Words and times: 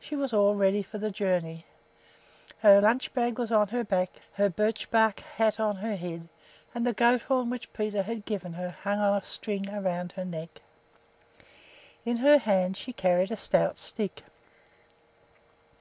She 0.00 0.16
was 0.16 0.32
all 0.32 0.56
ready 0.56 0.82
for 0.82 0.98
the 0.98 1.12
journey. 1.12 1.66
Her 2.62 2.80
lunch 2.80 3.14
bag 3.14 3.38
was 3.38 3.52
on 3.52 3.68
her 3.68 3.84
back, 3.84 4.10
her 4.32 4.50
birch 4.50 4.90
bark 4.90 5.20
hat 5.20 5.60
on 5.60 5.76
her 5.76 5.94
head, 5.94 6.28
and 6.74 6.84
the 6.84 6.92
goat 6.92 7.22
horn 7.22 7.48
which 7.48 7.72
Peter 7.72 8.02
had 8.02 8.24
given 8.24 8.54
her 8.54 8.70
hung 8.82 8.98
on 8.98 9.16
a 9.16 9.24
string 9.24 9.68
around 9.68 10.10
her 10.16 10.24
neck. 10.24 10.62
In 12.04 12.16
her 12.16 12.38
hand 12.38 12.76
she 12.76 12.92
carried 12.92 13.30
a 13.30 13.36
stout 13.36 13.76
stick. 13.76 14.24